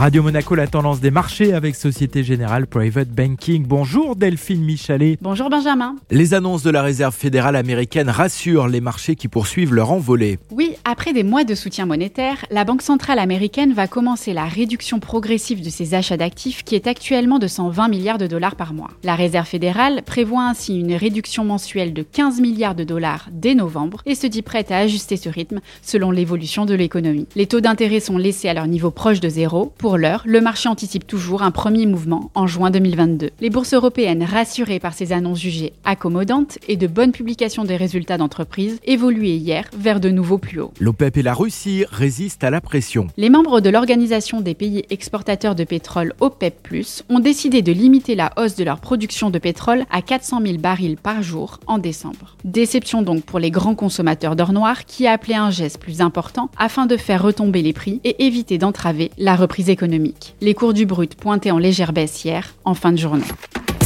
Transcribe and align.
Radio 0.00 0.22
Monaco, 0.22 0.54
la 0.54 0.66
tendance 0.66 1.00
des 1.00 1.10
marchés 1.10 1.52
avec 1.52 1.76
Société 1.76 2.24
Générale 2.24 2.66
Private 2.66 3.10
Banking. 3.10 3.66
Bonjour 3.66 4.16
Delphine 4.16 4.64
Michalet. 4.64 5.18
Bonjour 5.20 5.50
Benjamin. 5.50 5.96
Les 6.10 6.32
annonces 6.32 6.62
de 6.62 6.70
la 6.70 6.80
Réserve 6.80 7.14
fédérale 7.14 7.54
américaine 7.54 8.08
rassurent 8.08 8.66
les 8.66 8.80
marchés 8.80 9.14
qui 9.14 9.28
poursuivent 9.28 9.74
leur 9.74 9.92
envolée. 9.92 10.38
Oui, 10.52 10.74
après 10.86 11.12
des 11.12 11.22
mois 11.22 11.44
de 11.44 11.54
soutien 11.54 11.84
monétaire, 11.84 12.46
la 12.50 12.64
Banque 12.64 12.80
centrale 12.80 13.18
américaine 13.18 13.74
va 13.74 13.88
commencer 13.88 14.32
la 14.32 14.46
réduction 14.46 15.00
progressive 15.00 15.62
de 15.62 15.68
ses 15.68 15.92
achats 15.92 16.16
d'actifs 16.16 16.64
qui 16.64 16.76
est 16.76 16.86
actuellement 16.86 17.38
de 17.38 17.46
120 17.46 17.88
milliards 17.88 18.16
de 18.16 18.26
dollars 18.26 18.56
par 18.56 18.72
mois. 18.72 18.88
La 19.04 19.16
Réserve 19.16 19.48
fédérale 19.48 20.00
prévoit 20.06 20.48
ainsi 20.48 20.80
une 20.80 20.94
réduction 20.94 21.44
mensuelle 21.44 21.92
de 21.92 22.02
15 22.02 22.40
milliards 22.40 22.74
de 22.74 22.84
dollars 22.84 23.28
dès 23.32 23.54
novembre 23.54 24.00
et 24.06 24.14
se 24.14 24.26
dit 24.26 24.40
prête 24.40 24.70
à 24.70 24.78
ajuster 24.78 25.18
ce 25.18 25.28
rythme 25.28 25.60
selon 25.82 26.10
l'évolution 26.10 26.64
de 26.64 26.72
l'économie. 26.72 27.26
Les 27.36 27.46
taux 27.46 27.60
d'intérêt 27.60 28.00
sont 28.00 28.16
laissés 28.16 28.48
à 28.48 28.54
leur 28.54 28.66
niveau 28.66 28.90
proche 28.90 29.20
de 29.20 29.28
zéro. 29.28 29.74
Pour 29.76 29.89
l'heure, 29.96 30.22
le 30.26 30.40
marché 30.40 30.68
anticipe 30.68 31.06
toujours 31.06 31.42
un 31.42 31.50
premier 31.50 31.86
mouvement 31.86 32.30
en 32.34 32.46
juin 32.46 32.70
2022. 32.70 33.30
Les 33.40 33.50
bourses 33.50 33.74
européennes, 33.74 34.22
rassurées 34.22 34.80
par 34.80 34.94
ces 34.94 35.12
annonces 35.12 35.40
jugées 35.40 35.72
accommodantes 35.84 36.58
et 36.68 36.76
de 36.76 36.86
bonnes 36.86 37.12
publications 37.12 37.64
des 37.64 37.76
résultats 37.76 38.18
d'entreprise, 38.18 38.78
évoluaient 38.84 39.36
hier 39.36 39.64
vers 39.76 40.00
de 40.00 40.10
nouveaux 40.10 40.38
plus 40.38 40.60
hauts. 40.60 40.72
L'OPEP 40.80 41.18
et 41.18 41.22
la 41.22 41.34
Russie 41.34 41.84
résistent 41.90 42.44
à 42.44 42.50
la 42.50 42.60
pression. 42.60 43.08
Les 43.16 43.30
membres 43.30 43.60
de 43.60 43.70
l'Organisation 43.70 44.40
des 44.40 44.54
pays 44.54 44.84
exportateurs 44.90 45.54
de 45.54 45.64
pétrole 45.64 46.14
OPEP+, 46.20 46.60
ont 47.08 47.20
décidé 47.20 47.62
de 47.62 47.72
limiter 47.72 48.14
la 48.14 48.32
hausse 48.36 48.54
de 48.54 48.64
leur 48.64 48.80
production 48.80 49.30
de 49.30 49.38
pétrole 49.38 49.84
à 49.90 50.02
400 50.02 50.40
000 50.44 50.58
barils 50.58 50.96
par 50.96 51.22
jour 51.22 51.58
en 51.66 51.78
décembre. 51.78 52.36
Déception 52.44 53.02
donc 53.02 53.24
pour 53.24 53.38
les 53.38 53.50
grands 53.50 53.74
consommateurs 53.74 54.36
d'or 54.36 54.52
noir 54.52 54.84
qui 54.84 55.06
appelaient 55.06 55.34
un 55.34 55.50
geste 55.50 55.78
plus 55.80 56.00
important 56.00 56.50
afin 56.58 56.86
de 56.86 56.96
faire 56.96 57.22
retomber 57.22 57.62
les 57.62 57.72
prix 57.72 58.00
et 58.04 58.26
éviter 58.26 58.58
d'entraver 58.58 59.10
la 59.18 59.36
reprise 59.36 59.69
Les 60.40 60.54
cours 60.54 60.72
du 60.72 60.86
brut 60.86 61.14
pointaient 61.14 61.50
en 61.50 61.58
légère 61.58 61.92
baisse 61.92 62.24
hier, 62.24 62.54
en 62.64 62.74
fin 62.74 62.92
de 62.92 62.98
journée. 62.98 63.24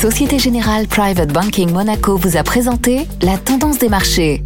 Société 0.00 0.38
Générale 0.38 0.86
Private 0.86 1.32
Banking 1.32 1.70
Monaco 1.70 2.16
vous 2.16 2.36
a 2.36 2.42
présenté 2.42 3.06
la 3.22 3.38
tendance 3.38 3.78
des 3.78 3.88
marchés. 3.88 4.42